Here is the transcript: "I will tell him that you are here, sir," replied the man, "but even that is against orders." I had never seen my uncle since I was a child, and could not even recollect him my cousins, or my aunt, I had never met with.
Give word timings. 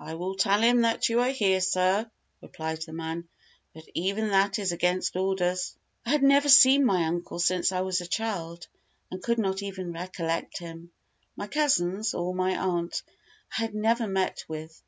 "I 0.00 0.14
will 0.14 0.34
tell 0.34 0.62
him 0.62 0.80
that 0.80 1.10
you 1.10 1.20
are 1.20 1.28
here, 1.28 1.60
sir," 1.60 2.10
replied 2.40 2.80
the 2.80 2.94
man, 2.94 3.28
"but 3.74 3.84
even 3.92 4.28
that 4.30 4.58
is 4.58 4.72
against 4.72 5.14
orders." 5.14 5.76
I 6.06 6.08
had 6.12 6.22
never 6.22 6.48
seen 6.48 6.86
my 6.86 7.04
uncle 7.04 7.38
since 7.38 7.70
I 7.70 7.82
was 7.82 8.00
a 8.00 8.06
child, 8.06 8.66
and 9.10 9.22
could 9.22 9.36
not 9.38 9.62
even 9.62 9.92
recollect 9.92 10.56
him 10.56 10.90
my 11.36 11.48
cousins, 11.48 12.14
or 12.14 12.34
my 12.34 12.56
aunt, 12.56 13.02
I 13.58 13.62
had 13.64 13.74
never 13.74 14.06
met 14.08 14.42
with. 14.48 14.82